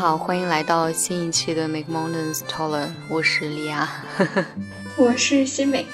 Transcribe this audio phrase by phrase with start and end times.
[0.00, 3.86] 好，欢迎来到新一期的 Make Mountains Taller，我是莉亚，
[4.96, 5.84] 我是新美，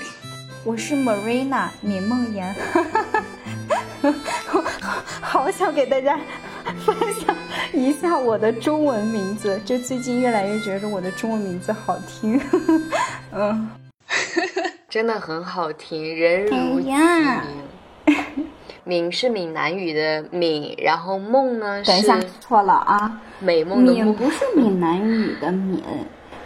[0.63, 2.55] 我是 Marina 闵梦妍，
[5.21, 6.21] 好想给大家
[6.85, 7.37] 分享
[7.73, 12.41] 一下我的中文名字，就最近越来越觉得我的中文名字好听，
[13.33, 13.69] 嗯，
[14.89, 18.47] 真的很好听，人如其名。
[18.89, 21.83] 闽是闽南语的闽，然后梦呢？
[21.85, 23.21] 等一下，错了啊！
[23.41, 25.83] 美梦的梦不是闽南语的闽，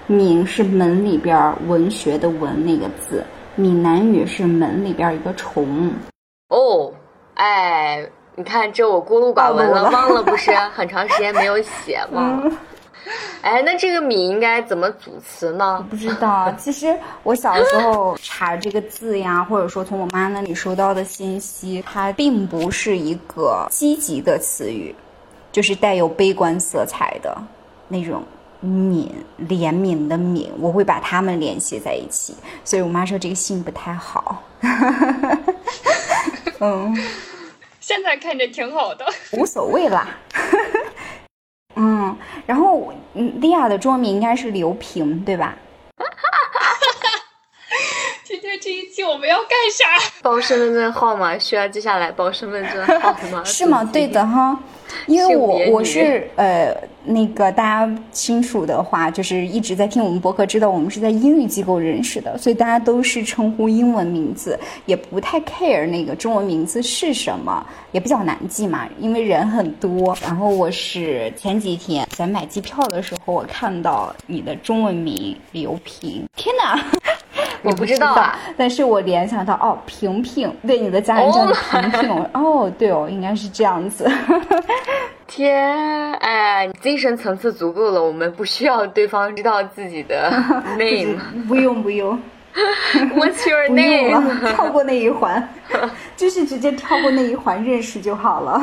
[0.07, 3.23] 闽是门里边文学的文那个字，
[3.57, 5.93] 闽南语是门里边一个虫。
[6.49, 6.91] 哦，
[7.35, 12.43] 哎，你看这我孤陋寡闻了，忘了不是很长时间没有写吗？
[13.43, 15.85] 哎，那这个“米”应该怎么组词呢？
[15.89, 16.53] 不知道。
[16.59, 24.95] 其实我小时候查这个字呀，或者说从我妈那里收到的信息，它并不是一个积极的词语，
[25.51, 27.35] 就是带有悲观色彩的
[27.89, 28.23] 那种
[28.63, 29.09] “悯”
[29.49, 32.37] 怜悯的“悯”，我会把它们联系在一起。
[32.65, 34.43] 所以我妈说这个姓不太好。
[36.61, 36.95] 嗯，
[37.81, 40.07] 现在看着挺好的，无所谓啦。
[43.15, 45.57] 嗯，然后莉亚的中文名应该是刘平，对吧？
[48.25, 49.85] 今天这一期我们要干啥？
[50.23, 51.37] 报身份证号码？
[51.39, 53.43] 需要接下来报身份证号码？
[53.45, 53.85] 是吗？
[53.93, 54.59] 对的哈。
[55.07, 70.17] 因为我我是呃那个大家清楚的话，就是一直在听我们博客，知道我们是在英语机构认识的，所以大家都是称呼英文名字，也不太 care 那个中文名字是什么，也比较难记嘛，因为人很多。
[70.23, 76.79] 然后我是前几天在买机票的时候，我看到你的中文名刘平，天哪！
[77.63, 84.11] 我不知道啊，但是我联想到哦，平平，对，你的家人叫你平平，哦，对哦，应该是这样子。
[85.31, 90.29] 天，哎，精神层次足够了，我们不需要对方知道自己的
[90.77, 91.17] name，
[91.47, 92.21] 不用不用。
[93.15, 94.51] What's your name？
[94.53, 95.49] 跳过那一环，
[96.17, 98.61] 就是直接跳过那一环认识就好了。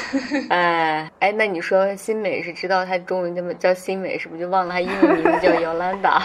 [0.48, 6.22] 哎哎，那你说新美是知道她中文叫叫新美，是不是就忘了她英文名字叫 Yolanda？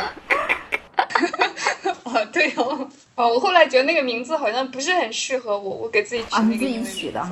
[2.05, 7.29] 哦，对哦，哦，我后来觉得那个名字好像不是很适合我，我给自己取那个英文取的哈。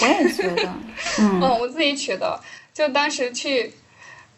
[0.00, 0.74] 我也觉得，
[1.18, 2.40] 嗯，我自己取的，
[2.72, 3.72] 就当时去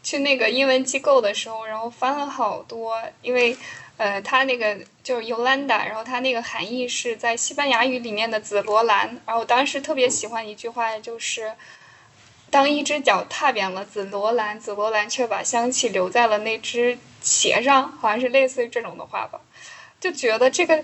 [0.03, 3.57] 去那个英文机构的时候，然后翻了好多，因为
[3.97, 11.53] 呃，它那个就是 Yolanda，然后它那个含义是在西班牙语里面的紫罗兰，然后我当时特别喜欢一句话，就是
[12.51, 16.99] 当一只脚踏遍了紫罗兰，紫罗兰却把香气留在了那只。
[17.23, 19.39] 鞋上好像是类似于这种的话吧，
[20.01, 20.83] 就觉得这个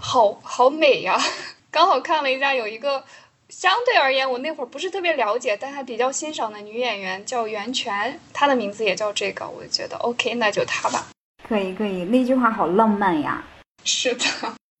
[0.00, 1.16] 好好美呀。
[1.70, 3.04] 刚好看了一下，有一个
[3.50, 11.06] 相对而言我那会儿不是特别了解，但还比较欣赏的女演员叫袁泉，她的名字也叫这个，我就觉得 OK，那就她吧。
[11.48, 13.44] 可以可以，那句话好浪漫呀。
[13.84, 14.24] 是的，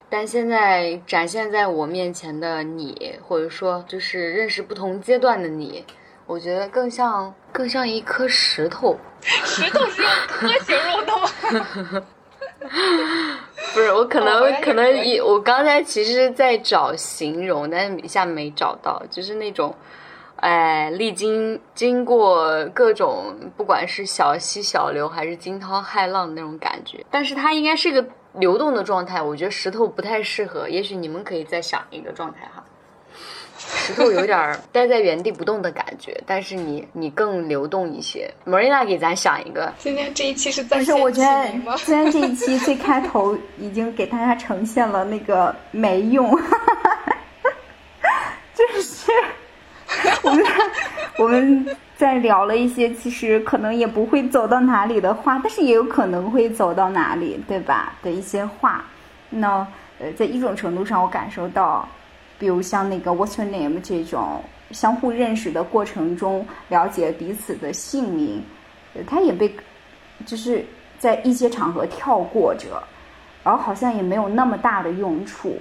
[0.08, 5.84] 但现在展现在我面前的你，或者说就是认识不同阶段的你。
[6.26, 12.06] 我觉得更像更像一颗石头， 石头是用 颗形容的吗？
[13.74, 19.74] 不是，我可能可能一我刚才其实在找形容，但是一下没找到，就是那种，
[20.36, 28.04] 哎，历经经过各种不管是小溪小流还是惊涛骇浪那种感觉，但是它应该是一个
[28.34, 32.62] 流动的状态，我觉得石头不太适合，也许你们可以再想一个状态哈。
[33.58, 38.32] 石头有点待在原地不动的感觉，但是你你更流动一些。
[38.46, 46.30] Marina 给咱想一个，今天这一期是在是我觉得虽然这一期最开头已经给大家呈现了那个没用，
[48.54, 49.12] 就是
[50.22, 50.46] 我们
[51.18, 57.92] 我们在聊了一些其实可能也不会走到哪里的话，但是也有可能会走到哪里，对吧？
[58.02, 58.82] 的一些话，
[59.28, 59.66] 那
[59.98, 61.86] 呃，在一种程度上，我感受到。
[62.40, 68.42] 比如像那个 What's your name 这种相互认识的过程中，了解彼此的姓名，
[69.06, 69.54] 他也被
[70.24, 70.64] 就是
[70.98, 72.82] 在一些场合跳过着，
[73.44, 75.58] 然后好像也没有那么大的用处，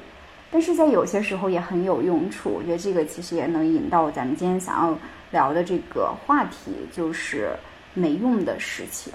[0.50, 2.50] 但是在有些时候也很有用处。
[2.50, 4.98] 我觉得这个其实也能引到咱们今天想要
[5.32, 7.52] 聊的这个话题，就是
[7.94, 9.12] 没用的事情。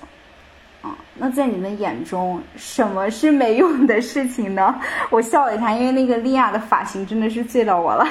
[1.16, 4.74] 那在你们眼中，什么是没用的事情呢？
[5.10, 8.06] 我笑了一下，因为那个莉亚的发型真的是醉到我了，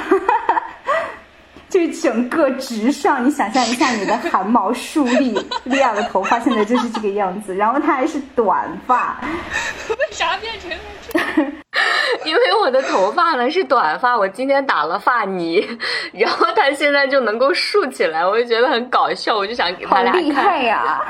[1.70, 3.26] 就整个直上。
[3.26, 9.20] 你想象一下，你的汗毛竖立，莉亚的头发现在就是这个样子，然后她还是短发。
[9.90, 10.78] 为啥变成了
[11.12, 11.52] 这样？
[12.26, 15.68] 因为我的头发呢是短发，我今天打了发泥，
[16.14, 20.24] 然后它现在就能够竖起来，我就觉得很搞笑，我就想给他俩看。
[20.24, 21.02] 厉害呀！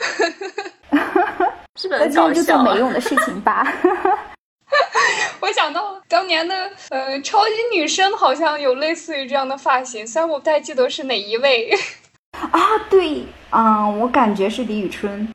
[0.00, 0.69] 是
[1.88, 2.34] 不是很搞笑？
[2.34, 3.66] 就做没用的事情吧。
[5.40, 11.70] 我想到当年的呃超级女生好像有类似于这样的发型，虽然我不太记得是哪一位。
[12.32, 15.28] 啊，对，嗯，我感觉是李宇春。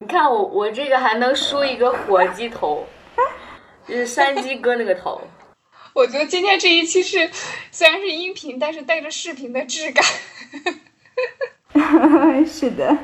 [0.00, 2.86] 你看我我这个还能梳一个火鸡头，
[3.86, 5.20] 就是山鸡 哥那个头。
[5.92, 7.30] 我觉得今天这一期是
[7.70, 10.04] 虽然是音频，但是带着视频的质感。
[12.46, 12.96] 是的。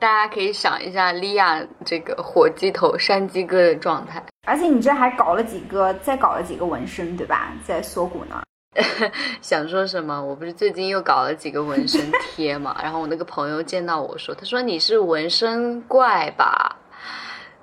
[0.00, 7.52] 大家可以想一下利亚这个火鸡头山鸡哥的状态，而且你这还搞了几个，再搞了几个纹身，对吧？
[7.66, 8.42] 在锁骨那儿。
[9.42, 10.24] 想说什么？
[10.24, 12.76] 我不是最近又搞了几个纹身贴嘛？
[12.82, 16.76] 然后我那个朋友见到我说：“他说你是纹身怪吧？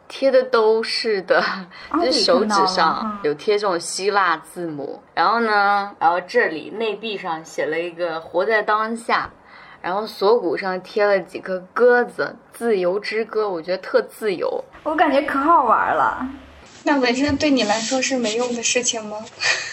[0.07, 1.43] 贴的都是的，
[1.93, 9.29] 就是手指上有贴这种希腊字母，然后呢，然后这里内壁上写了一个‘活在当下’。”
[9.81, 16.27] 然后锁骨上贴了几颗鸽子，自由之歌，我觉得特自由，我感觉可好玩了。
[16.83, 19.17] 那纹身对你来说是没用的事情吗？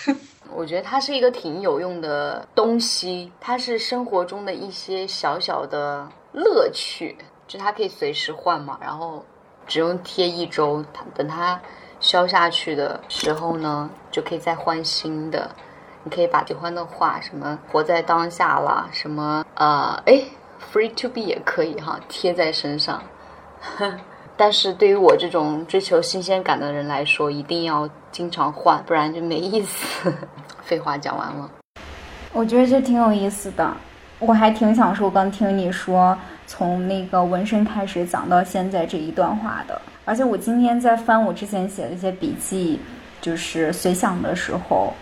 [0.54, 7.16] 我觉得它是一个挺有用的东西，它是生活中的一些小小的乐趣，
[7.48, 9.24] 就它可以随时换嘛，然后
[9.66, 11.60] 只用贴一周，它等它
[11.98, 15.50] 消下去的时候呢，就可以再换新的。
[16.04, 20.22] 你可以把喜欢的话，什么活在当下啦，什么呃，哎
[20.70, 23.02] ，free to be 也可以哈，贴在身上。
[24.36, 30.12] 但是对于我这种追求新鲜感的人来说，一定要经常换，不然就没意思。
[30.62, 31.50] 废话讲完了，
[32.34, 33.72] 我觉得这挺有意思的，
[34.18, 42.78] 我还挺享受，刚听你说从那个纹身开始讲到现在这一段话的，而且我今天在翻我之前写的一些笔记，
[43.22, 44.92] 就是随想的时候。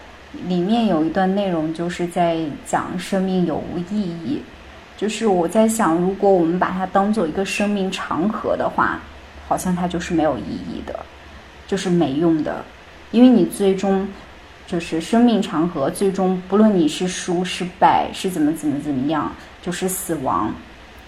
[0.49, 4.40] 里面有一段内容就是在讲生命有无意义，
[4.96, 8.99] 就是我在想，如果我们把它当做一个生命长河的话，
[9.46, 10.99] 好像它就是没有意义的，
[11.67, 12.64] 就是没用的，
[13.11, 14.08] 因为你最终
[14.67, 19.31] 就是生命长河，最终不论你是输是败是怎么怎么怎么样，
[19.61, 20.50] 就是死亡，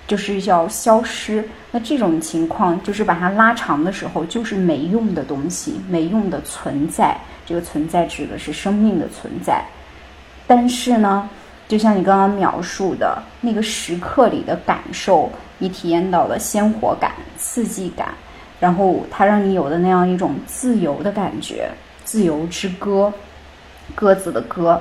[0.06, 1.46] 就是要消失。
[1.70, 7.16] 那这种情况就是把它拉长的时候，就是没用的东西，没用的存在。
[7.46, 9.62] 这个存在指的是生命的存在，
[10.46, 11.28] 但是呢，
[11.68, 18.14] 就像你刚刚描述的那个时刻里的感受，你体验到的鲜活感、刺激感，
[18.58, 21.70] 然后它让你有的那样一种自由的感觉，
[22.02, 23.12] 自由之歌，
[23.94, 24.80] 鸽子的歌，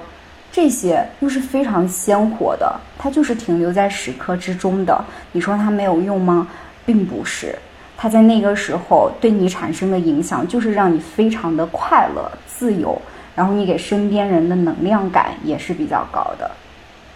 [0.54, 5.04] 这些又是非常鲜活的，它就是停留在时刻之中的。
[5.32, 6.48] 你说它没有用吗？
[6.86, 7.58] 并不是。
[7.98, 13.02] 它在那个时候对你产生的影响，就是让你非常的快乐、自由，
[13.36, 16.52] 然后你给身边人的能量感也是比较高的，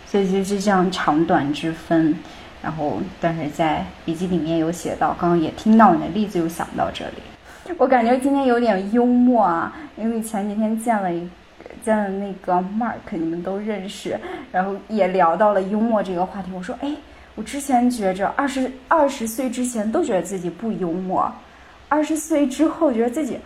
[0.08, 2.18] 所以就是这样长短之分。
[2.64, 7.76] 然后，但是在笔记里面有写到，刚刚也听到你的例子，又想到这里。
[7.78, 11.30] 我感觉今天有点幽默啊，因为前几天见了一
[11.88, 14.20] 见了那个 Mark，你们都认识，
[14.52, 16.52] 然后也聊到了幽默这个话题。
[16.54, 16.94] 我说，哎。
[17.38, 21.32] 我之前觉着二十二十岁之前都觉得自己不幽默，
[21.88, 23.38] 二十岁之后觉得自己，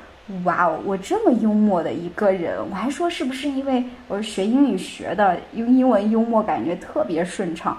[0.45, 7.77] 哇哦，我这么幽默的一个人，我还说是不是因为我是学英语学的，用英文幽默感觉特别顺畅。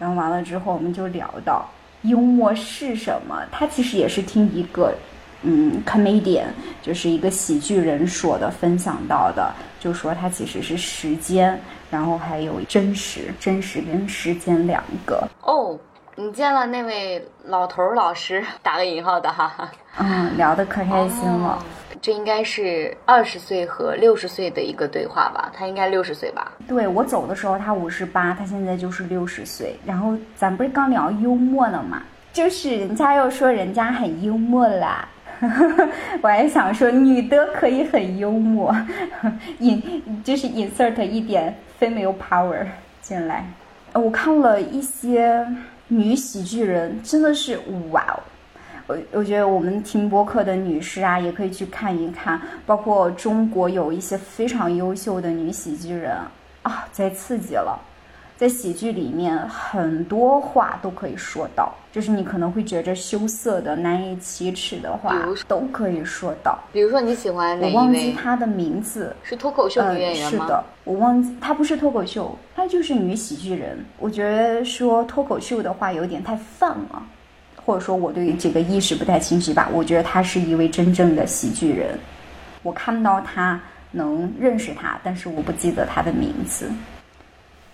[0.00, 1.64] 然后完了之后，我们就聊到
[2.02, 4.92] 幽默是什么，他其实也是听一个。
[5.42, 6.46] 嗯，comedian
[6.82, 11.60] 就是一个喜剧人说的，分享到的，就说它其实是时间，
[11.90, 15.26] 然后还有真实，真实跟时间两个。
[15.40, 15.76] 哦，
[16.14, 19.68] 你见了那位老头老师，打个引号的哈。
[19.98, 21.58] 嗯，聊得可开心了。
[22.00, 25.50] 这应该是二十岁和六十岁的一个对话吧？
[25.52, 26.52] 他应该六十岁吧？
[26.68, 29.76] 对我走的时候他五十八，他现在就是六十岁。
[29.84, 32.00] 然后咱不是刚聊幽默呢嘛？
[32.32, 35.08] 就是人家又说人家很幽默啦。
[36.22, 38.74] 我还想说，女的可以很幽默，
[39.58, 42.64] 引就是 insert 一点 female power
[43.00, 43.44] 进来。
[43.92, 45.44] 我看了一些
[45.88, 47.58] 女喜剧人，真的是
[47.90, 48.20] 哇哦！
[48.86, 56.16] 我我觉得我们听播客的女士啊，也可以去看一看，包括中国有一些非常优秀的女喜剧人
[56.62, 57.78] 啊，在刺激了。
[58.42, 65.14] 在喜剧里面，很多话都可以说到，就是你可能会觉着羞涩的、难以启齿的话，
[65.46, 66.58] 都可以说到。
[66.72, 70.44] 比如说你喜欢哪我忘记她的名字，是脱口秀女演员吗？
[70.44, 73.78] 是的，我忘记她不是脱口秀，她就是女喜剧人。
[74.00, 77.00] 我觉得说脱口秀的话有点太泛了，
[77.64, 79.68] 或者说我对这个意识不太清晰吧。
[79.72, 81.96] 我觉得她是一位真正的喜剧人。
[82.64, 83.60] 我看到她
[83.92, 86.68] 能认识他，但是我不记得他的名字。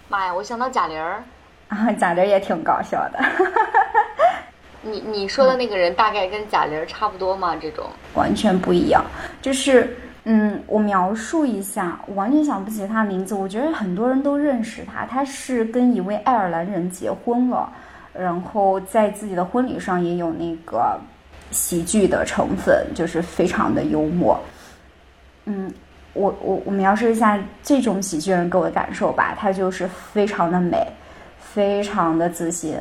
[0.09, 1.23] 妈呀，我想到贾玲儿
[1.69, 3.19] 啊，贾玲也挺搞笑的。
[4.81, 7.55] 你你说的那个人大概跟贾玲差不多吗？
[7.61, 7.85] 这种
[8.15, 9.05] 完全不一样。
[9.43, 13.35] 就是嗯，我描述一下，我完全想不起他名字。
[13.35, 17.71] 我觉得很多人都认识他，他是跟一位爱尔兰人结婚了，
[18.15, 20.99] 然后在自己的婚礼上也有那个
[21.51, 24.41] 喜剧的成分，就是非常的幽默。
[25.45, 25.71] 嗯。
[26.19, 30.85] 我我我描述一下这种喜剧人给我的感受吧，他就是非常的美，
[31.39, 32.77] 非常的自信，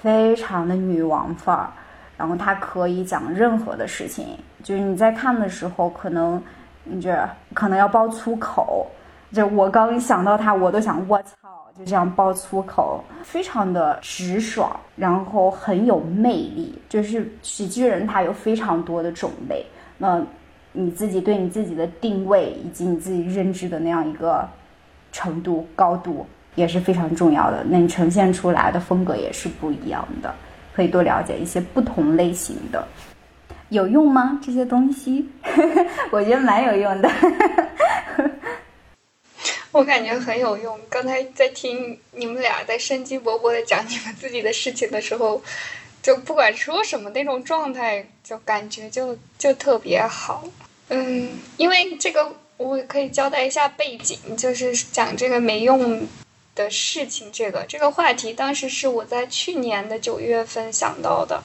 [0.00, 1.68] 非常的女王范儿，
[2.16, 6.40] 然后他可以讲任何的事情，就是你在看的时候，可能
[6.84, 8.86] 你觉得可能要爆粗口，
[9.32, 19.66] 就我刚想到他，我都想我操，就这样爆粗口，非常的直爽，然后很有魅力，就是喜剧人他有非常多的种类，
[19.98, 20.22] 那。
[20.78, 24.46] 你自己对你自己的定位以及你自己认知的那样一个
[25.10, 27.64] 程度高度也是非常重要的。
[27.68, 30.34] 那你呈现出来的风格也是不一样的，
[30.74, 32.86] 可以多了解一些不同类型的。
[33.70, 34.38] 有用吗？
[34.44, 35.26] 这些东西，
[36.12, 37.10] 我觉得蛮有用的。
[39.72, 40.78] 我感觉很有用。
[40.90, 45.42] 刚才在听你们俩在生机勃勃的讲你们自己的事情的时候。
[46.06, 50.44] 就不管说什么那种状态，就感觉就就特别好。
[50.88, 56.06] 嗯，因为这个我可以交代一下背景，就是讲这个没用
[56.54, 57.32] 的事情。
[57.32, 61.42] 这个这个话题当时是我在去年的九月份想到的，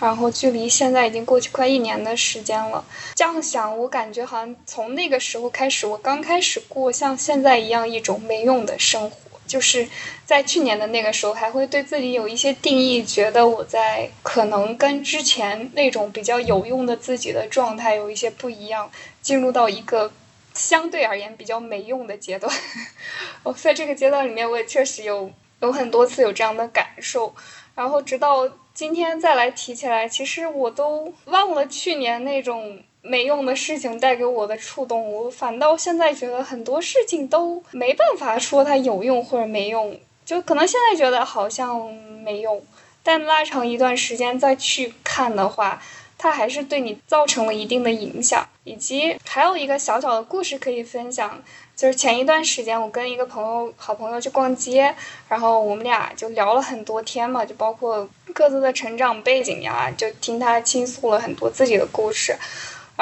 [0.00, 2.84] 然后距离现在已经过去快一年的时间了。
[3.14, 9.31] 这样想，我感觉好像从那个时候开始，我刚开始过像现在一样一种没用的生活。
[9.52, 9.86] 就是
[10.24, 18.90] 在去年的那个时候，还会对自己有一些定义，觉得我在可能跟之前那种比较有用的自己的状态有一些不一样，
[19.20, 20.10] 进入到一个
[20.54, 22.50] 相对而言比较没用的阶段。
[23.44, 25.30] 哦，在这个阶段里面，我也确实有
[25.60, 27.34] 有很多次有这样的感受，
[27.74, 32.80] 然后直到今天再来提起来，其实我都忘了去年那种。
[33.02, 42.64] 没用的事情带给我的触动，我反倒现在觉得很多事情都没办法说它有用或者没用，就可能现在觉得好像没用，
[43.02, 45.82] 但拉长一段时间再去看的话，
[46.16, 48.46] 它还是对你造成了一定的影响。
[48.64, 51.42] 以及还有一个小小的故事可以分享，
[51.74, 54.94] 就是前一段时间我跟一个朋友好朋友去逛街，
[55.28, 62.36] 然后我们俩就聊了很多天嘛，就包括各自的成长背景呀，就听他倾诉了很多自己的故事。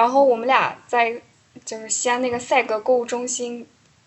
[0.00, 1.21] 然后我们俩在
[1.62, 3.66] 就是西安那个赛格购物中心，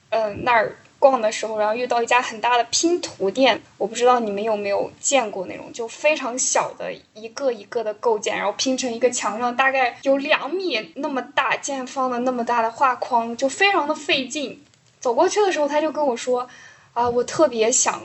[0.09, 14.63] 嗯那儿逛的时候，然后遇到一家很大的拼图店，我不知道你们有没有见过那种就非常小的一个一个的构件，然后拼成一个墙上大概有两米那么大见方的那么大的画框，就非常的费劲。
[14.99, 16.49] 走过去的时候，他就跟我说
[16.93, 18.01] ：“啊，我特别想。”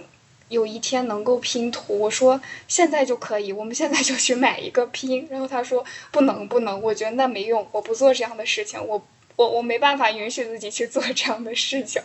[0.48, 5.26] 有一天能够拼图，我说现在就可以， 我们现在就去买一个拼。
[5.30, 12.02] 然后他说不能不能，我觉得那没用，我不做这样的事情，我我我没办法允许自己去做这样的事情。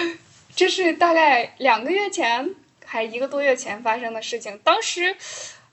[0.54, 5.16] 这是大概两个月前还一个多月前发生的事情，当时，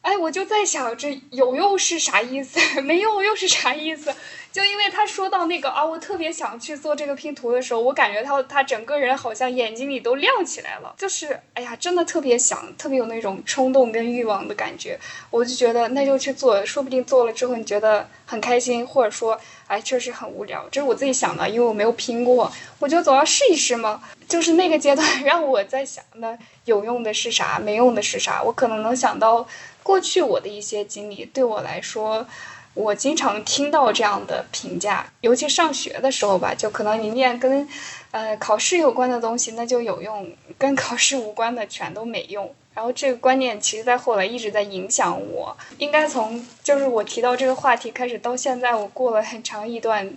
[0.01, 4.13] 哎，我就在想这有用是啥意思，没用又是啥意思。
[4.53, 14.99] 就因为他说到那个啊，我特别想去做这个拼图的时候，我感觉他他整个人好像眼睛里都亮起来了，就是哎呀，真的特别想，特别有那种冲动跟欲望的感觉。
[15.31, 24.03] 我就觉得那就去做，说不定做了之后你觉得很开心，或者说哎确实很无聊，这是我自己想的，因为我没有拼过，我觉得总要试一试嘛。
[24.29, 28.43] 就是那个阶段 让我在想，那有用的是啥，没用的是啥？
[28.43, 29.47] 我可能能想到
[29.81, 32.27] 过去我的一些经历，对我来说。
[32.73, 37.67] 我经常听到这样的评价，尤其上学的时候吧，就可能你念跟，
[38.11, 42.53] 呃，考试有关的东西那就有用，跟考试无关的全都没用。
[42.73, 45.55] 然后这个观念其实在后来一直在影响我。
[45.77, 50.11] 应该从就是我提到这个话题开始到现在，我过了很长一段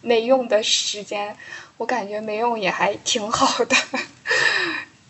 [0.00, 1.36] 没用的时间，
[1.76, 3.76] 我感觉没用也还挺好的。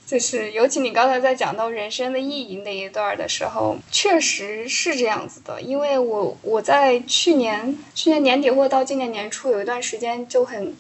[0.05, 5.63] 就是，尤其你刚才在讲到人生的意义那一段的时候，确实是这样子的。
[5.63, 10.77] 因为我我在去年去年年底或者到今年年初有一段时间就很，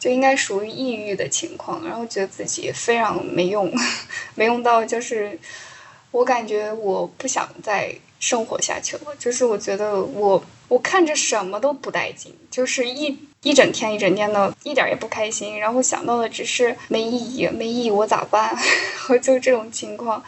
[0.00, 3.72] 就应该属于抑郁的情况，然后觉得自己非常没用，
[4.34, 5.38] 没用到就是，
[6.10, 9.14] 我感觉我不想再生活下去了。
[9.16, 13.18] 就是我觉得我我看着什么都不带劲，就是一。
[13.42, 18.56] 一整天一整天的，一点也不开心，然后想到的只是没意义，没意义，我咋办？
[19.10, 20.22] 我就这种情况，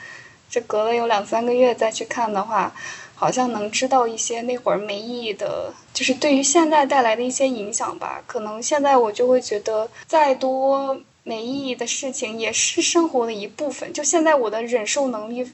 [0.50, 2.74] 这隔了有两三个月再去看的话，
[3.14, 8.20] 好像能知道一些那会儿没意义的，就是对于现在带来的一些影响吧。
[8.26, 13.92] 可能现在我就会觉得，再多没意义的事情也是生活的一部分。
[13.92, 15.52] 就现在我的忍受能力，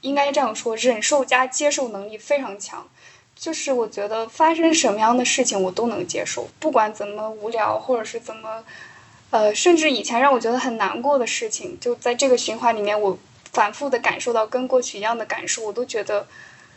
[0.00, 2.88] 应该这样说，忍受加接受能力非常强。
[3.42, 8.62] 就是我觉得发生什么样的事情我都能接受，不管怎么无聊或者是怎么，
[9.30, 13.18] 呃，甚至以前让我觉得很难过的事情，就在这个循环里面，我
[13.52, 16.24] 反复的感受到跟过去一样的感受，我都觉得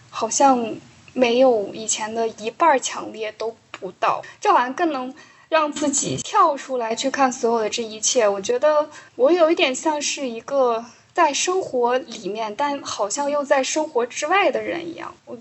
[0.09, 0.75] 好像
[1.13, 5.13] 没有以前的一半强烈都不到，这好像更能
[5.49, 8.27] 让自己跳出来去看所有的这一切。
[8.27, 15.13] 我觉得我有一点像是一个在生活里面，但好像又在生活之外的人一样。
[15.27, 15.37] 我。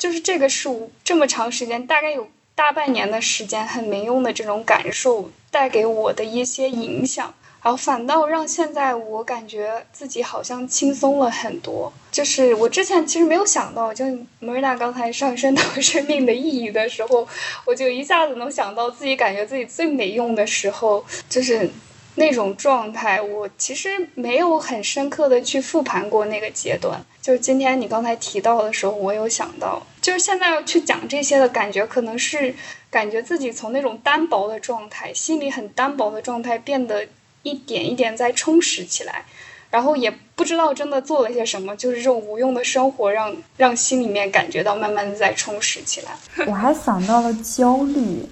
[0.00, 0.70] 就是这个是
[1.04, 11.92] 这么长时间，大概有大半年的时间很没用的这种感受带给我的一些影响，然后反倒让现在我感觉自己好像轻松了很多。
[12.10, 14.06] 就是我之前其实没有想到，就
[14.38, 17.28] 莫瑞娜刚才上升到 生命的意义的时候，
[17.66, 21.70] 我就一下子能想到自己感觉自己最没用的时候，就是。
[22.16, 27.00] 那种状态，我其实没有很深刻的去复盘过那个阶段。
[27.20, 32.54] 就是今天你刚才提到的时候，我有想到，就是现在要去讲这些的感觉，可能是
[32.90, 37.06] 感觉自己从那种单薄的状态，心里很单薄的状态，变得
[37.42, 39.24] 一点一点在充实起来。
[39.70, 46.10] 然后也不知道真的做了些什么，就是这种无用的生活，让让心里面感觉到慢慢的在充实起来。
[46.48, 48.28] 我还想到了焦虑。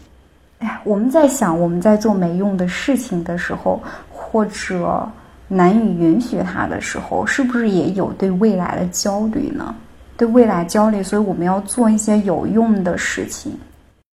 [0.58, 3.80] 哎，我们在想我们在做没用的事情的时候，
[4.12, 5.08] 或者
[5.48, 9.74] 难以允许它的时候，是不是也有对未来的焦虑呢？
[10.16, 13.58] 对未来焦虑，所以我们要做一些有用的事情。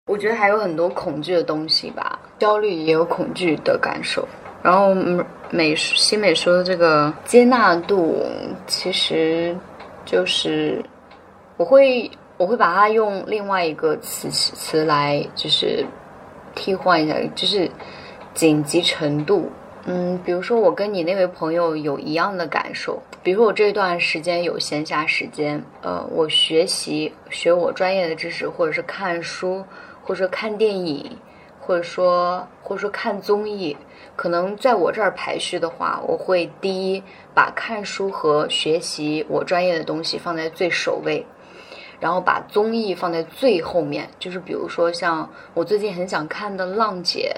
[0.08, 4.28] 我觉得还有很多恐惧的东西吧，焦虑也有恐惧的感受。
[4.64, 4.96] 然后
[5.52, 8.24] 美新美说的这个接纳度，
[8.66, 9.56] 其实
[10.06, 10.84] 就是
[11.58, 15.86] 我会我会把它用另外一个词词来就是。
[16.58, 17.70] 替换一下，就是
[18.34, 19.52] 紧急程度。
[19.88, 29.64] 嗯，比如说我跟你那位朋友有一样的感受，比如说我这段时间有闲暇时间，呃，我学习学我专业的知识，或者是看书，
[30.02, 31.16] 或者说看电影，
[31.60, 33.78] 或者说或者说看综艺。
[34.16, 37.04] 可能在我这儿排序的话，我会第一
[37.36, 41.24] 把看书和学习我专业的东西放在最首位。
[42.00, 47.36] 然后把综艺放在最后面，就是比如说像我最近很想看的《浪姐》，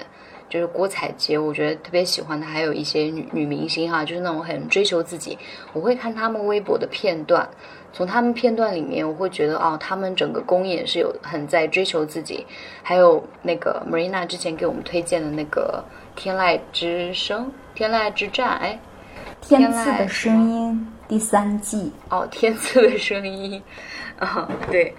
[0.48, 5.38] 就是郭采洁，我觉得特别喜欢的，还有一些女女明星哈，就是那种很追求自己，
[5.72, 7.48] 我会看他们微博的片段，
[7.92, 12.46] 从他们片段里面，我会觉得哦，他们整个公演是有很在追求自己，
[12.82, 15.84] 还有那个 Marina 之前给我们推荐的那个
[16.20, 18.80] 《天籁之声》《天籁之战》，哎，
[19.48, 23.62] 《天籁的声音》第三季哦，《天赐的声音》。
[24.24, 24.92] 啊，对，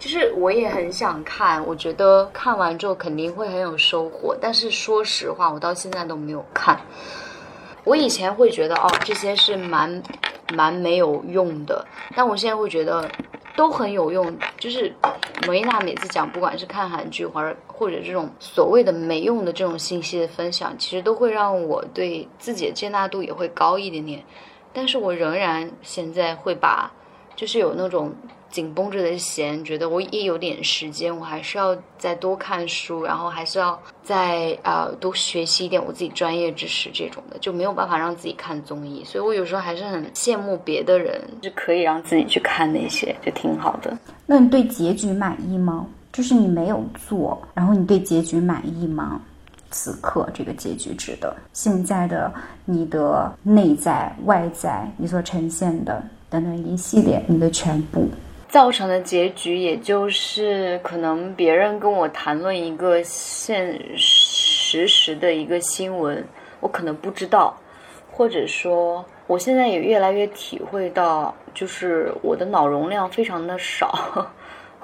[0.00, 4.34] 就是我也很想看，我觉得看完之后肯定会很有收获。
[4.40, 6.80] 但是说实话，我到现在都没有看。
[7.84, 10.02] 我以前会觉得哦，这些是蛮
[10.54, 11.86] 蛮没有用的，
[12.16, 13.06] 但我现在会觉得
[13.54, 14.34] 都很有用。
[14.58, 14.90] 就是
[15.46, 24.24] 梅娜每次讲，不管是看韩剧，或者或者这种所谓的没用的这种信息的分享，其实都会让我对自己的接纳度也会高一点点。
[24.72, 26.90] 但是我仍然现在会把，
[27.36, 28.14] 就是有那种。
[28.50, 39.04] 紧绷着的弦，觉得我一有点时间，我还是要再多看书，然后还是要再呃多学习一点我自己专业知识这种的，就没有办法让自己看综艺。
[39.04, 43.96] 所以我有时候还是很羡慕别的人，是可以让自己去看那些，就挺好的。
[44.26, 45.86] 那你对结局满意吗？
[46.12, 49.20] 就是你没有做，然后你对结局满意吗？
[49.70, 52.32] 此刻这个结局值得现在的
[52.64, 58.08] 你的内在、外在，你所呈现的等等一系列你的全部。
[58.50, 66.26] 造成的结局，也就是可能别人跟我谈论一个现实时的一个新闻，
[66.58, 67.56] 我可能不知道，
[68.10, 74.28] 或者说我现在也越来越体会到，就是我的脑容量非常的少。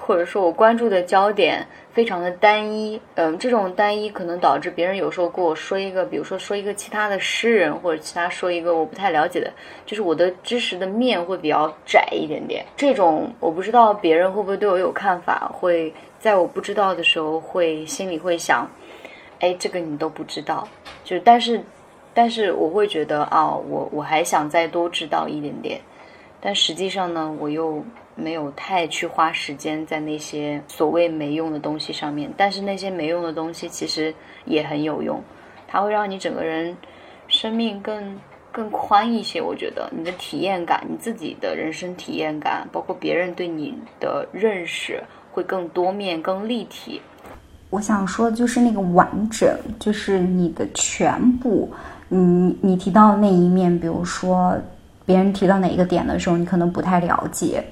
[0.07, 9.51] 或者说我关注的焦点非常的单一，嗯，这种单一可能导致别人有时候跟我说一个，比如说说一个其他的诗人，或者其他说一个我不太了解的，
[9.85, 12.65] 就是我的知识的面会比较窄一点点。
[12.77, 18.65] 这种我不知道别人会不会对我有看法，会在我不知道的时候会心里会想，
[19.41, 20.65] 哎，这个你都不知道，
[21.03, 21.61] 就是但是，
[22.13, 25.81] 但是我会觉得啊，我我还想再多知道一点点，
[26.41, 27.83] 但实际上呢，我又。
[28.19, 34.11] 没有太去花时间在那些所谓没用的东西上面，但是那些没用的东西其实
[34.45, 35.21] 也很有用，
[35.67, 36.75] 它会让你整个人
[37.27, 38.19] 生命更
[38.51, 39.39] 更宽一些。
[39.39, 44.99] 我觉得你的体验感，你自己的人生体验感，包括别人对你的认识，
[45.31, 46.99] 会更多面、更立体。
[47.69, 51.71] 我想说的就是那个完整，就是你的全部。
[52.09, 54.57] 你你提到那一面，比如说
[55.07, 57.63] 别人提到哪一个点的时候，你可能不太了解，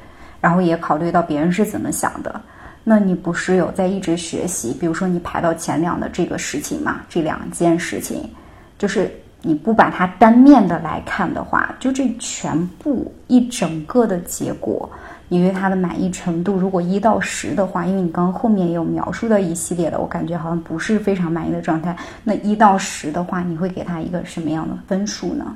[0.42, 2.42] 然后也考虑到别人是怎么想的。
[2.84, 4.76] 那你不是有在一直学习？
[4.80, 8.30] 比如说你排到前两的这个事情嘛，这两件事情，
[8.78, 14.90] 就是你不把它单面的来看的话，就这全部一整个的结果。
[15.28, 21.98] 你对它的满意程度，如果一到十的话，因为你刚刚后面也有描述的一系列的，我感觉好像不是非常满意的状态。
[22.24, 25.56] 那一到十的话，你会给他一个什么样的分数呢？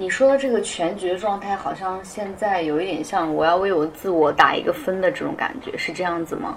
[0.00, 6.56] 你说的这个全局状态，好像现在有一点像我要为我自我打一个分的这种感觉，是这样子吗？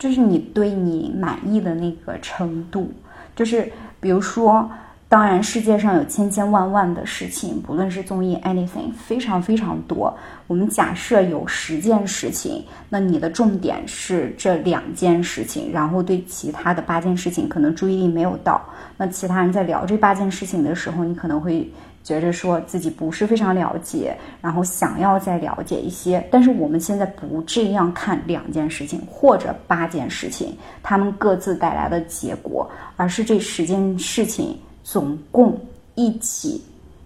[0.00, 2.92] 就是你对你满意的那个程度，
[3.36, 4.68] 就是比如说。
[5.08, 10.12] 当然，世界上有千千万万的事情，不论是综艺，anything，非常非常多。
[10.48, 18.60] 我们假设有十件事情，那你的重点是这两件事情，然后对其他的八件事情可能注意力没有到。
[18.96, 21.70] 那其他人在聊这八件事情的时候，你可能会
[22.06, 26.24] 觉着说自己不是非常了解，然后想要再了解一些。
[26.30, 34.56] 但是我们现在不这样看两件事情或者八件事情，他们各自带来的结果，而是这十件事情。
[34.84, 35.58] 总共
[35.96, 36.62] 一起，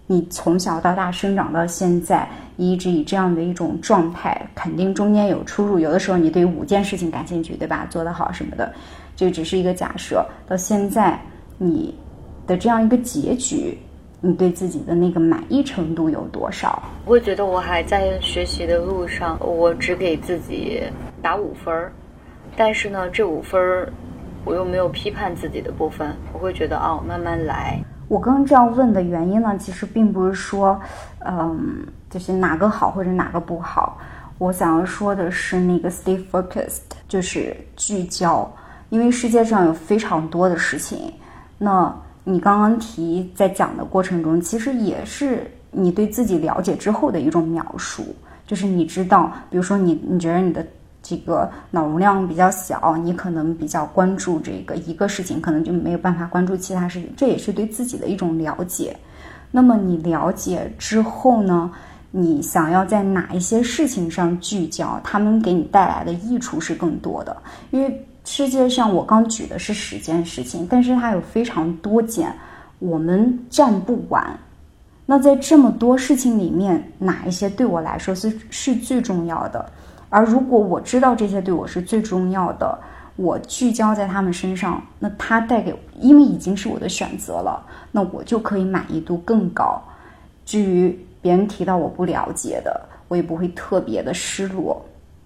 [0.06, 5.78] 你从小到大生长到现在，一直以这样的一种状态，肯定中间有出入。
[5.78, 7.86] 有的时候你对五件事情感兴趣，对吧？
[7.88, 8.70] 做得好什么的，
[9.16, 10.22] 这只是一个假设。
[10.46, 11.18] 到现在
[11.56, 11.94] 你
[12.46, 13.78] 的这样一个结局，
[14.20, 16.82] 你对自己的那个满意程度有多少？
[17.04, 20.82] 我会觉得我还在学习的路上，我只给自己
[21.22, 21.92] 打五分儿，
[22.56, 23.92] 但是呢，这五分儿。
[24.42, 27.78] 我又没有批判自己的部分，我会觉得哦，慢慢来。
[28.08, 30.80] 我刚刚这样问的原因呢，其实并不是说，
[31.18, 33.98] 嗯，就是哪个好或者哪个不好。
[34.38, 38.50] 我想要说的是那个 stay focused，就是聚焦。
[38.88, 41.12] 因为世界上有非常多的事情，
[41.58, 48.04] 那你刚刚提在讲的过程中，其实也是你对自己了解之后的一种描述，
[48.46, 50.66] 就是你知道，比如说你，你觉得你的。
[51.02, 57.10] 这个脑容量比较小，你可能比较关注这个一个事情，可能就没有办法关注其他事情。
[57.16, 58.94] 这也是对自己的一种了解。
[59.50, 61.72] 那么你了解之后呢？
[62.10, 65.00] 你想要在哪一些事情上聚焦？
[65.02, 67.34] 他们给你带来的益处是更多的。
[67.70, 72.32] 因为世界上我刚举的是十件事情，但是它有非常多件，
[72.78, 74.38] 我们占不完。
[75.04, 79.68] 那在这么多事情里面，哪一些对我来说是是最重要的？
[80.10, 82.78] 而如果我知道这些对我是最重要的，
[83.16, 89.82] 我聚焦在他们身上，那他带给，因为已经是我的选择了，那我就可以满意度更高。
[90.46, 94.80] 至于别人提到我不了解的，我也不会特别的失落，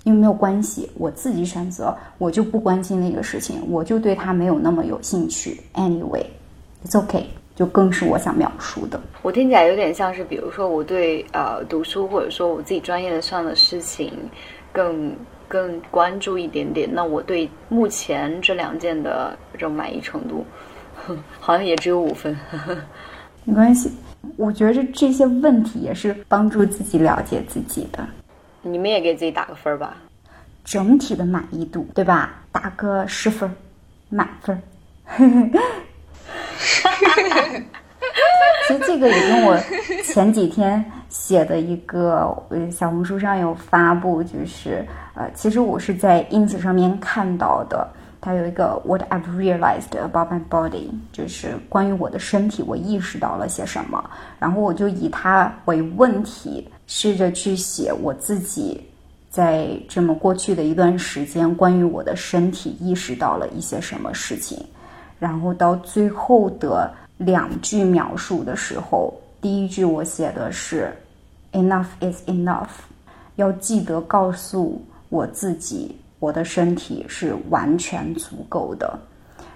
[0.05, 5.61] 因为没有关系，我自己选择，我就不关心那个事情，我就对他没有那么有兴趣。
[5.75, 7.25] Anyway，it's okay，
[7.57, 9.01] 就更是我想描述的。
[9.23, 14.13] 我听起来有点像是，比如说我对呃读书或者说我自己专业的上的事情。
[14.75, 15.15] 更
[15.47, 20.45] 更关注一点点，那我对目前这两件的这种满意程度，
[21.39, 22.37] 好像也只有五分。
[23.47, 23.89] 没关系，
[24.37, 28.05] 我觉得这些问题也是帮助自己了解自己的。
[28.65, 29.95] 你们也给自己打个分吧，
[30.65, 32.35] 整体的满意度，对吧？
[32.51, 33.55] 打个十分，
[34.09, 34.61] 满分。
[38.67, 39.59] 其实这个也跟我
[40.03, 44.83] 前几天写的一个呃小红书上有发布，就是
[45.15, 47.87] 呃，其实我是在 ins 上面看到的，
[48.23, 54.03] 它有一个 What I've realized about my body，就是关于我的身体，我意识到了些什么，
[54.39, 58.81] 然后我就以它为问题，试着去写我自己
[59.31, 64.65] 在这么过去的一段时间，关于我的身体意识到了一些什么事情，
[65.19, 66.93] 然后到最后的。
[67.19, 70.93] 两句描述的时候，第一句我写的是
[71.53, 72.67] “enough is enough”，
[73.37, 78.99] 要记得告诉我自己，我的身体是完全足够的。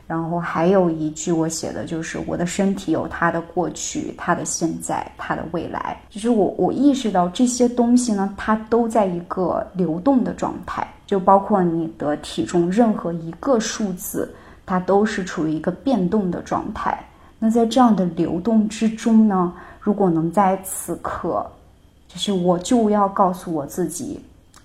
[0.08, 6.00] 然后还有一句我写的就是我的身体有它的过去、它的现在、它的未来。
[6.08, 16.98] 就是我我意识到这些东西呢，它都在一个流动的状态，就包括你的体重，任何一个数字，它都是处于一个变动的状态。
[17.38, 19.52] 那在这样的流动之中呢？
[19.80, 21.46] 如果能在此刻，
[22.08, 24.20] 就是我就要告诉我自己，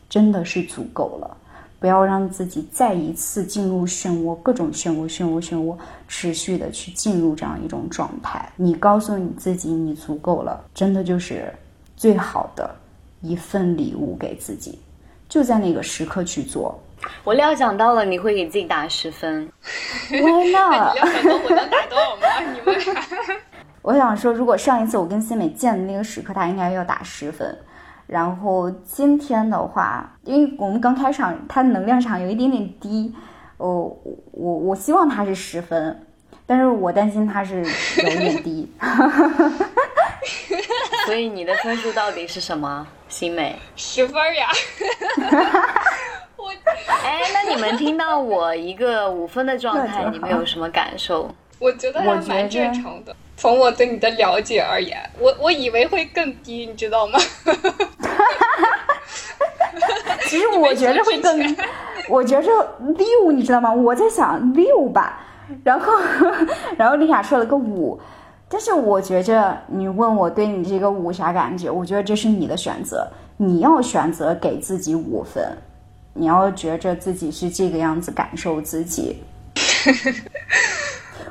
[0.10, 1.38] 真的是足够了，
[1.84, 5.76] 不要让自己再一次进入漩涡，各种漩涡、漩涡、漩涡，
[6.08, 8.50] 持续的去进入这样一种状态。
[8.56, 11.54] 你告诉你自己，你足够了，真的就是
[11.98, 12.74] 最好的
[13.19, 14.80] 一份礼物给自己，
[15.28, 16.82] 就在那个时刻去做。
[17.26, 19.43] 我料想到了，你会给自己打十分。
[20.10, 20.10] Not？
[20.10, 22.39] 你料想到我能打多少吗？
[22.54, 22.80] 你们？
[23.84, 27.54] 我想说，如果上一次我跟新美见的那个时刻，他应该要打十分。
[28.13, 33.12] 然后今天的话，因为我们刚开场，他能量场有一点点低，
[33.58, 33.91] 哦，
[34.32, 36.06] 我我希望它是十分，
[36.45, 38.71] 但是我担心它是有点低。
[41.08, 43.58] 所以你的分数到底是什么，新美？
[43.76, 44.47] 十分呀。
[46.38, 46.52] 我
[47.04, 51.34] 哎，那你们听到我一个五分的状态，你们有什么感受？
[51.60, 53.16] 我觉得还蛮正常的。
[53.36, 57.20] 从我对你的了解而言，我我以为会更低，你知道吗？
[60.28, 61.56] 其实我觉着会更，
[62.10, 62.50] 我觉着
[62.96, 63.74] 六，你知道吗？
[63.74, 65.26] 我在想六吧，
[65.63, 65.94] 然后
[66.78, 68.00] 然后丽雅说了个五，
[68.48, 71.70] 但是我觉着你问我对你这个五啥感觉？
[71.70, 75.58] 我觉得这是你的选择，你要选择给自己五分，
[76.13, 79.22] 你要觉着自己是这个样子感受自己。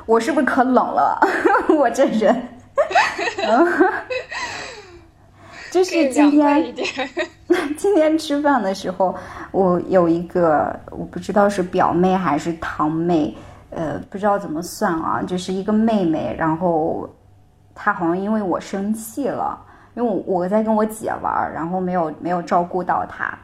[0.05, 1.19] 我是不是可冷了？
[1.77, 2.47] 我这人，
[5.71, 6.73] 就是今天，
[7.77, 9.15] 今天吃饭的时候，
[9.51, 13.35] 我有一个我不知道是表妹还是堂妹，
[13.69, 17.09] 呃，不知道怎么算啊，就是一个妹妹，然后
[17.73, 19.57] 她好像因为我生气了，
[19.95, 23.37] 因为我我在跟我姐玩，然后没有没有照顾到她。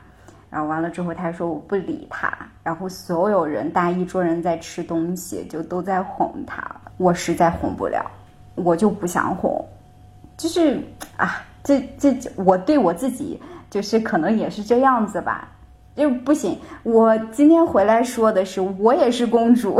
[0.50, 6.64] 然后完了之后，他说我不理他，然后所有人，大一桌人在吃东西，就都在哄他，
[6.98, 8.10] 我实在哄不了，
[8.56, 9.64] 我就不想哄，
[10.38, 10.82] 就是
[11.18, 15.48] 啊，这这我对我自己就是可能也是这样子吧，
[15.96, 16.60] 就不行。
[16.82, 19.76] 我今天回来说的是，我也是公主，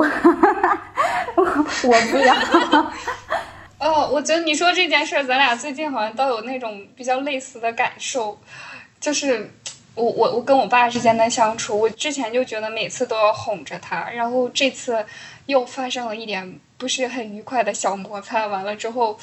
[1.36, 2.36] 我 我不要。
[3.82, 8.38] 哦，我觉得你说这件事，咱俩最近好像都有那种比较类似的感受，
[9.00, 9.50] 就是。
[10.00, 15.06] 我我我跟我爸之间的相处，我之前就觉得每次都要哄着他，然后这次
[15.46, 19.20] 又发生了一点不是很愉快的小摩擦，完了之后，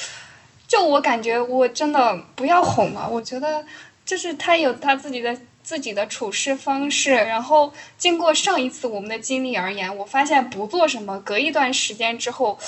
[0.69, 3.65] 就我感觉我真的不要哄了，我觉得
[4.05, 12.59] 就是他有他自己的自己的处事方式，然后经过上一次我们的经历而言，我发现不做什么，隔一段时间之后，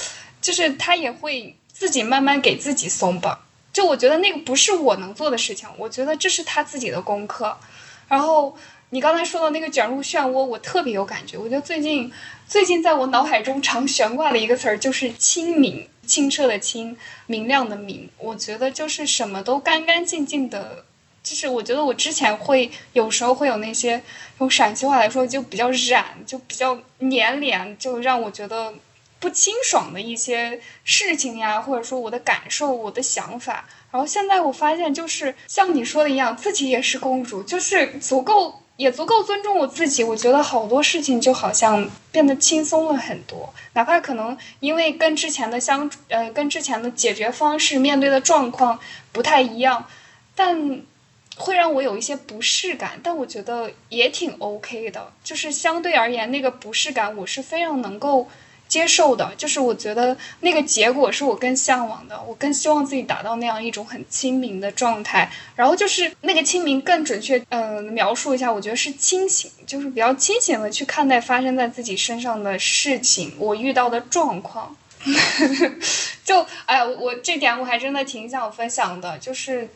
[0.41, 3.39] 就是他也会自己慢慢给自己松绑，
[3.73, 7.57] 就我觉得那个不是我能做的事情，我觉得这是他自己的功课。
[8.09, 8.57] 然后
[8.91, 11.37] 你刚才说的那个卷入漩涡，我特别有感觉。
[11.37, 12.11] 我觉得最近
[12.47, 18.09] 最近在我脑海中常悬挂的一个词儿就是清明，清澈的清，明亮的明。
[18.17, 20.85] 我觉得就是什么都干干净净的，
[21.23, 24.03] 就是我觉得我之前会有时候会有那些
[24.39, 28.73] 用陕西话来说就比较染，就比较粘连，就让我觉得
[29.21, 33.69] 不清爽的一些事情呀，或者说我的感受、我的想法。
[33.91, 40.05] 然后现在我发现，就是像你说的一样，自己也是公主，就是足够也足够尊重我自己。
[40.05, 48.79] 我觉得好多事情就好像变得轻松了很多，哪怕可能因为跟之前的相呃跟之前的解决方式面对的状况
[49.11, 49.87] 不太一样，
[50.35, 50.83] 但
[51.37, 53.01] 会让我有一些不适感。
[53.03, 58.29] 但我觉得也挺 OK 的，就是相对而言那个不适感，我是非常能够。
[58.69, 65.31] 接受的，就是我觉得那个结果是我更向往的，我更希望自己达到那样一种很清明的状态。
[65.57, 74.77] 然后就是那个清明，更准确，嗯，描述一下，我觉得是清醒，就是比较清醒的去看待发生在自己身上的事情，我遇到的状况。
[76.25, 79.69] 就哎，我这点我还真的挺想分享的，就是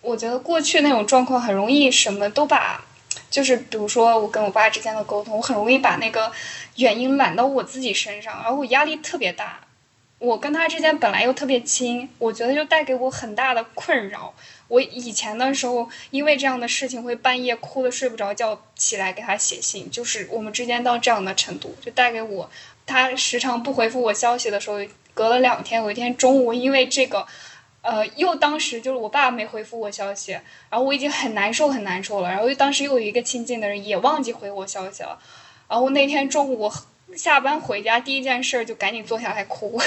[0.00, 2.84] 我觉得过去那种状况很容易什么都把。
[3.32, 6.30] 就是比如说我跟我爸之间的沟通，我很容易把那个
[6.76, 9.58] 原因揽到我自己身上，然后我压力特别大。
[10.18, 14.32] 我跟他之间本来又特别亲，我觉得就带给我很大的困扰。
[14.68, 22.48] 我以前的时候，因为这样的事情会半夜哭的睡不着觉，起来给他写信，就是我们之间到这样的程度，就带给我
[22.86, 24.78] 他时常不回复我消息的时候，
[25.14, 27.26] 隔了两天，有一天中午因为这个。
[27.82, 30.30] 呃，又当时就是我爸没回复我消息，
[30.70, 35.18] 然后我已经很难受很难受了，然后又当时又有一个亲近的人也忘记回我消息了，
[35.68, 36.70] 然后那天中午
[37.16, 39.80] 下班回家第一件事就赶紧坐下来哭，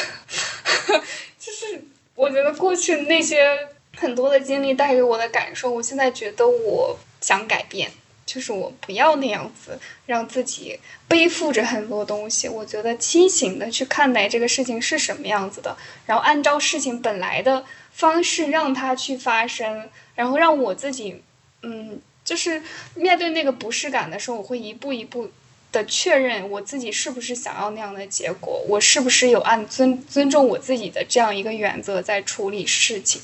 [1.40, 3.58] 就是我觉得过去那些
[3.96, 7.90] 很多的经历带给我的感受，我现在觉得我想改变，
[8.26, 17.64] 就是我不要那样子让自己背负着很多东西，我觉得清醒的去看待这个事情是什么样子的，然后按照事情本来的。
[17.96, 21.24] 方式让它去发生，然后让我自己，
[21.62, 22.62] 嗯，就是
[22.94, 25.30] 面对那个不适感的时候，我会一步一步
[25.72, 33.22] 的确认我自己是不是想要那样的结果，我是不是有按尊尊重我自己的这样一个原则在处理事情。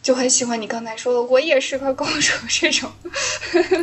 [0.00, 2.88] 就很喜欢你刚才说的，我也是个公主这种。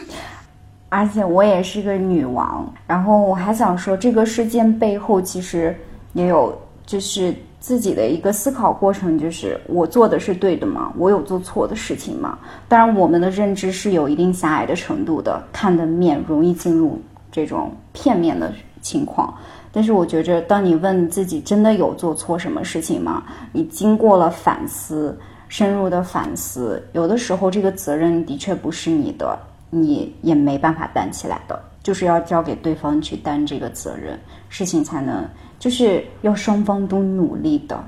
[0.87, 2.73] 而且我也是个女王。
[2.87, 5.77] 然后我还想说，这个事件背后其实
[6.13, 10.93] 也有就是自己的一个思考过程，就是我做的是对的吗？
[10.97, 12.37] 我有做错的事情吗？
[12.67, 19.33] 当然，我们的认知是有一定狭隘的程度的，看的面容易进入这种片面的情况。
[19.71, 23.23] 但是我觉着，当你问自己真的有做错什么事情吗？
[23.51, 25.17] 你经过了反思。
[25.49, 29.37] 深入的反思，有的时候这个责任的确不是你的，
[29.69, 34.19] 你也没办法担起来的，就是要交给对方去担这个责任，
[34.49, 35.23] 事情才能
[35.63, 37.87] 就是要双方都努力的。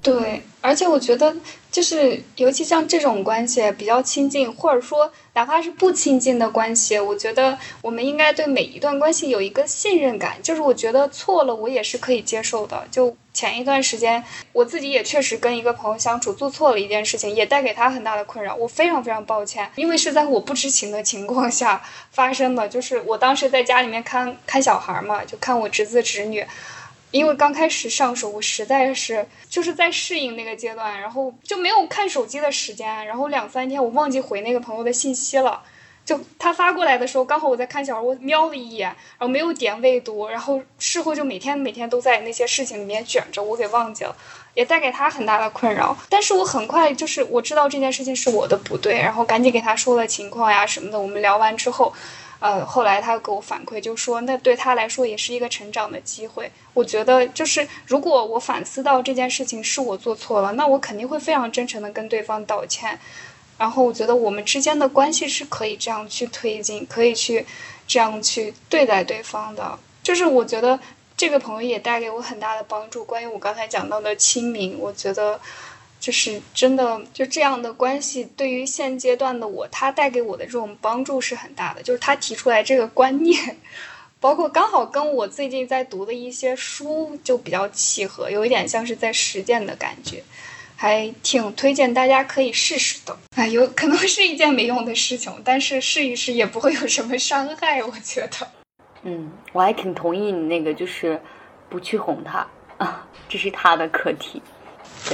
[0.00, 1.34] 对，而且我觉得，
[1.72, 10.36] 就是尤其像这种关系比较亲近，或者说哪怕是不亲近的关系，我觉得我们应该对每一段关系有一个信任感。
[10.40, 12.84] 就是我觉得错了，我也是可以接受的。
[12.92, 18.54] 就前一段时间，我自己也确实跟一个朋友相处，做错了一件事情，也带给他很大的困扰。
[18.54, 22.68] 我非常非常抱歉，因为是在我不知情的情况下发生的。
[22.68, 26.46] 就是我当时在家里面看看小孩嘛，就看我侄子侄女。
[27.16, 35.62] 因为刚开始上手，我实在是就是在适应那个阶段，然后就没有看手机的时间，然后两三天我忘记回那个朋友的信息了，
[36.04, 44.14] 就他发过来的时候，刚好我在看小说，我瞄了一眼，然后没有点未读，然后事后就每天每天都在那些事情里面卷着，我给忘记了，
[44.54, 45.96] 也带给他很大的困扰。
[46.10, 51.00] 但是我很快就是我知道这件事情是我的不对，然后赶紧给他说了情况呀什么的。
[51.00, 51.92] 我们聊完之后。
[52.38, 56.50] 呃，后来他给我反馈，就说那对他来说也是一个成长的机会。
[56.74, 62.98] 我觉得就是如果我反思到这件事情是我做错了，那我肯定会非常真诚的跟对方道歉。
[63.58, 67.46] 然后我觉得我们之间的关系是可以这样去推进，可以去
[67.86, 69.78] 这样去对待对方的。
[70.02, 70.78] 就是我觉得
[71.16, 73.04] 这个朋友也带给我很大的帮助。
[73.04, 75.40] 关于我刚才讲到的亲民，我觉得。
[76.06, 81.82] 就是真的，就这样的关系，对于现阶段的我，他带给我的这种帮助是很大的。
[81.82, 83.56] 就是他提出来这个观念，
[84.20, 90.22] 包括刚好跟我最近在读的一些书就比较契合，有一点像是在实践的感觉，
[90.76, 93.18] 还挺推荐大家可以试试的。
[93.34, 98.48] 哎，有可能是一件没用的事情，但是试一试也不会有什么伤害，我觉得。
[99.02, 101.20] 嗯，我还挺同意你那个，就是
[101.68, 102.46] 不去哄他
[102.78, 104.40] 啊， 这是他的课题。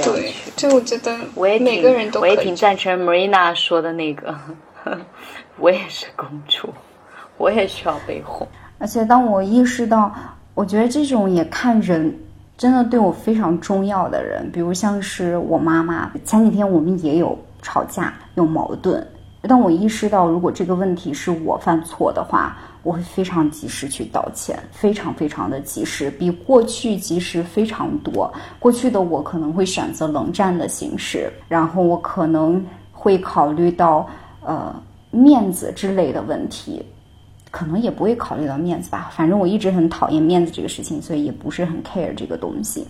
[0.01, 4.35] 对，就我觉得，我也每个人都我也挺赞成 Marina 说的那个，
[5.57, 6.73] 我也是公主，
[7.37, 8.47] 我也需要被哄。
[8.79, 10.13] 而且当我意识到，
[10.53, 12.17] 我觉得这种也看人，
[12.57, 19.05] 真的对我非常重要的人，比如像是我妈妈，前几天我们也有吵架，有矛盾。
[19.47, 22.57] 当我意识到，如果这个问题是我犯错的话。
[22.83, 28.29] 我会非常及时去道歉，非常非常的及时，比过去及时非常多。
[28.59, 34.05] 过去的我可能会选择冷战的形式，然后我可能会考虑到
[34.41, 34.75] 呃
[35.11, 36.83] 面子之类的问题，
[37.51, 39.09] 可能也不会考虑到面子吧。
[39.15, 42.85] 反正我一直很讨厌面子这个事情，所以也不是很 care 这个东西。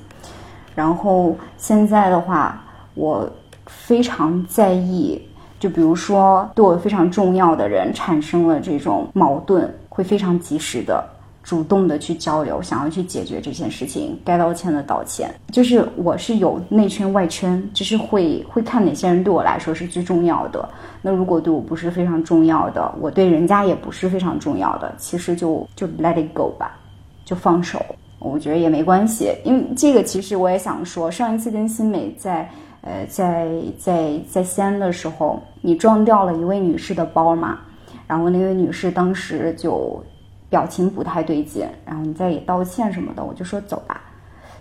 [0.74, 2.60] 然后现在的话，
[2.96, 3.32] 我
[3.68, 5.22] 非常在意，
[5.63, 9.73] 就比如说对我非常重要的人产生了这种矛盾。
[9.95, 11.08] 会非常及时的、
[11.43, 15.32] 主动的去交流，想要去解决这件事情，该道歉的道歉。
[15.52, 20.67] 就是我是有内圈外圈，就是会会看哪些人对我来说是最重要的。
[20.99, 26.76] 那如果对我不是非常重要的，我对人家也不是非常重要的，其实就就 let it go 吧，
[27.23, 27.80] 就放手。
[28.17, 32.49] 我觉得也没关系，因为这个其实我也想说，上一次跟新美在
[32.82, 33.47] 呃在
[33.78, 37.58] 在在西安的时候，你撞掉了一位女士的包嘛。
[38.06, 40.04] 然后那位女士当时就
[40.49, 44.02] 表情不太对劲，然后你再也道歉什么的，我就说走吧，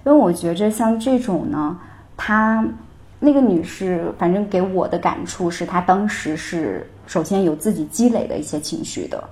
[0.07, 1.79] 因为我觉着像这种呢，
[2.17, 2.65] 她
[3.19, 9.23] 那个女士反正给我的感触是她当时是首先有自己积累的一些情绪的，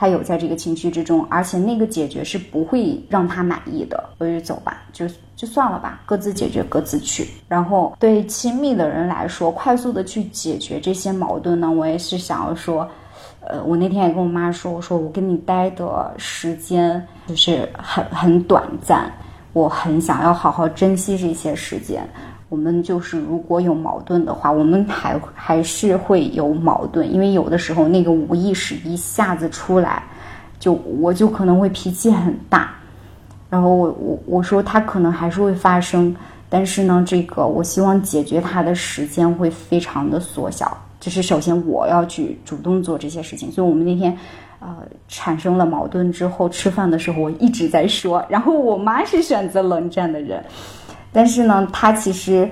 [0.00, 7.28] 他有在这个情绪之中，而且那个解决是不会让他满意的，我就走吧，就就算了吧，各自解决各自去。
[7.46, 12.88] 然后对亲密的人来说，快速的去解决这些矛盾呢，我也是想要说。
[13.42, 19.12] 呃，我那天也跟我妈说，我说我跟你待的时间就是很很短暂，
[19.52, 22.08] 我很想要好好珍惜这些时间。
[22.50, 30.02] 我们就是如果有矛盾的话，我们还还是会有矛盾，因为有的时候那个无意识一下子出来，
[30.58, 32.72] 就我就可能会脾气很大。
[33.48, 36.14] 然后我我我说他可能还是会发生，
[36.48, 40.76] 但是呢，这个我希望解决它的时间会非常的缩小。
[40.98, 43.50] 就是首先我要去主动做这些事情。
[43.50, 44.16] 所以我们那天，
[44.58, 44.76] 呃，
[45.08, 50.44] 产生了矛盾之后，吃饭的时候我一直在说，然后我妈是选择冷战的人，
[51.12, 52.50] 但是呢，他其实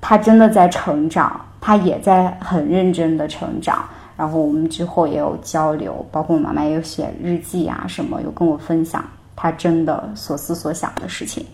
[0.00, 3.88] 他真的在成长，他也在很认真的成长。
[4.16, 9.04] 然后我们之后也有交流，包括我妈妈也有写日记啊什么，有跟我分享
[9.36, 11.46] 她真的所思所想的事情。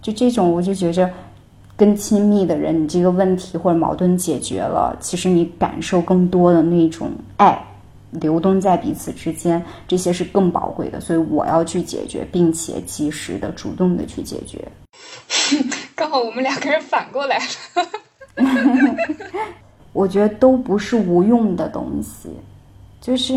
[0.00, 1.10] 就这种，我就觉着，
[1.76, 7.62] 跟亲密的人，你这个问题或者矛盾解决了，其实你感受更多的那种爱
[8.12, 10.98] 流动在彼此之间，这些是更宝贵的。
[11.00, 14.66] 所以我要去解决，并且及时的、主动的去解决。
[15.98, 17.44] 刚好我们两个人反过来了。
[19.92, 22.30] 我觉得都不是无用的东西，
[23.00, 23.34] 就是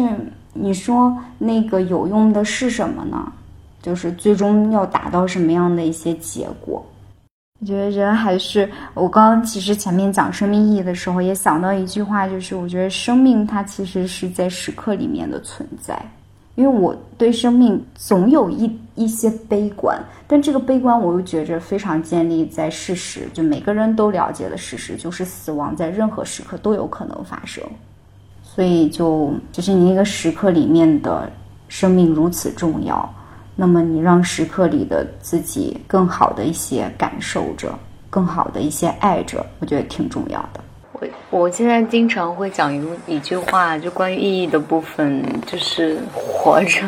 [0.53, 3.34] 你说那个有用的是什么呢？
[3.82, 6.86] 就是最终要达到什么样的一些结果？
[7.59, 15.99] 我觉得人还是我刚刚其实前面讲生命意义的时候，也想到一句话，就是我觉得生命它其实是在时刻里面的存在。
[16.56, 19.97] 因为我对生命总有一一些悲观，
[20.28, 27.64] 但这个悲观我又觉着非常建立在事实，就每个人都了解的事实，就是死亡在任何时刻都有可能发生，
[28.43, 31.32] 所以就就是你那个时刻里面的
[31.70, 33.10] 生命如此重要，
[33.56, 37.74] 那么你让时刻里的自己更好的一些感受着，
[38.10, 40.60] 更好的一些爱着，我觉得挺重要的。
[41.30, 46.88] 我现在经常会讲一一句话，就关于意义的部分，就是活着，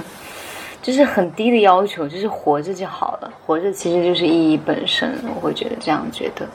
[0.81, 3.33] 就是很低的要求，就是活着就好了。
[3.45, 6.47] 活着其实就是意义本身，我会觉得这样觉得，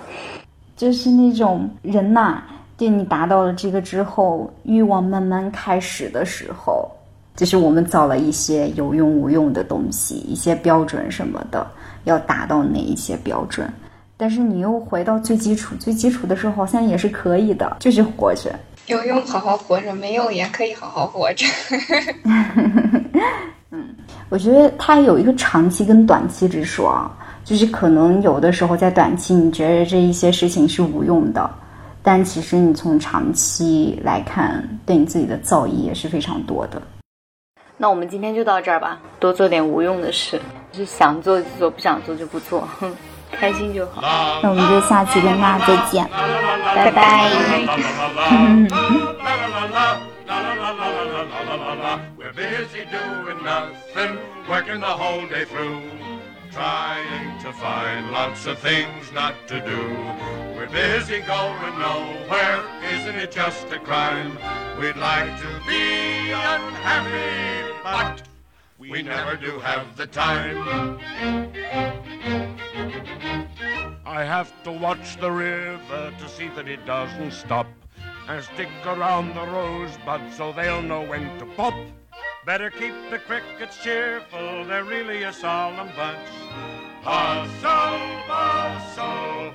[0.76, 2.42] 就是那种人呐，
[2.76, 6.88] 对你达到了这个之后，欲望慢慢开始的时候，
[7.34, 11.66] 就是我们造了一些有用无用的东西，一些标准什么的，
[12.04, 13.68] 要达到哪一些标准。
[14.20, 18.52] 但是你又回到最基础，最基础的时候好像也是可以的，就是活着。
[18.88, 21.46] 有用好好活着，没用也可以好好活着。
[23.70, 23.94] 嗯，
[24.28, 31.48] 我觉得它有一个长期跟短期之说啊，就是可能有的时候在短期你觉得这一些事情是无用的，
[32.02, 36.82] 但其实你从长期来看，对你自己的造诣也是非常多的。
[37.76, 40.40] 那我们今天就到这儿吧，多做点无用的事，
[40.72, 42.66] 就是想做就做，不想做就不做。
[43.30, 43.38] 哼。
[43.38, 44.40] 开心就好。
[44.42, 46.08] 那我们就下期跟大家再见，
[46.74, 47.30] 拜拜。
[52.18, 54.18] We're busy doing nothing,
[54.48, 55.80] working the whole day through,
[56.52, 59.78] trying to find lots of things not to do.
[60.56, 62.60] We're busy going nowhere,
[62.92, 64.36] isn't it just a crime?
[64.78, 68.22] We'd like to be unhappy, but
[68.90, 70.98] we never do have the time.
[74.06, 77.66] I have to watch the river to see that it doesn't stop.
[78.28, 81.74] And stick around the rosebuds so they'll know when to pop.
[82.44, 86.28] Better keep the crickets cheerful, they're really a solemn bunch.
[87.02, 89.54] Hustle, bustle,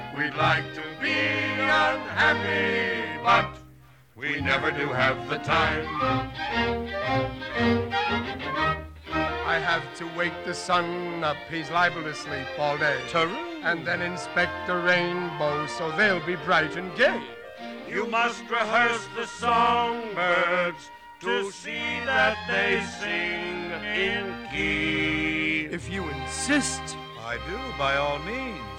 [0.17, 3.57] We'd like to be unhappy, but
[4.15, 5.87] we never do have the time.
[9.45, 12.99] I have to wake the sun up, he's liable to sleep all day.
[13.63, 17.21] And then inspect the rainbow so they'll be bright and gay.
[17.89, 20.91] You must rehearse the songbirds
[21.21, 25.67] to see that they sing in key.
[25.73, 28.70] If you insist, I do, by all means.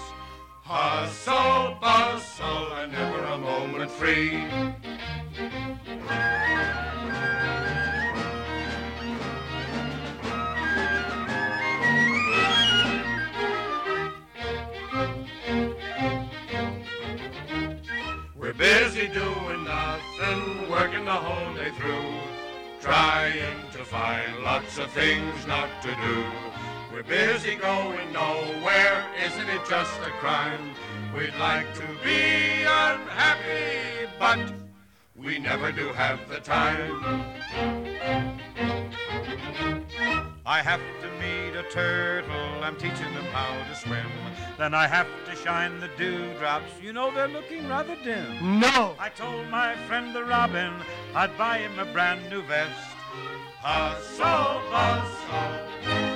[0.65, 4.47] Hustle, bustle, and never a moment free.
[18.37, 22.15] We're busy doing nothing, working the whole day through,
[22.81, 26.52] trying to find lots of things not to do.
[26.93, 30.75] We're busy going nowhere, isn't it just a crime?
[31.17, 34.53] We'd like to be unhappy, but
[35.17, 37.25] we never do have the time.
[40.45, 44.07] I have to meet a turtle, I'm teaching them how to swim.
[44.59, 48.61] Then I have to shine the dewdrops, you know they're looking rather dim.
[48.61, 48.97] No!
[48.99, 50.75] I told my friend the robin
[51.15, 52.79] I'd buy him a brand new vest.
[53.63, 56.12] Hustle, hustle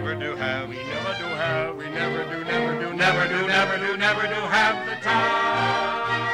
[0.00, 0.66] never do have.
[0.66, 1.76] We never do have.
[1.76, 6.30] We never do, never do, never do, never do, never do have the time.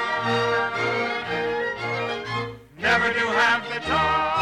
[2.78, 4.35] Never do have the time.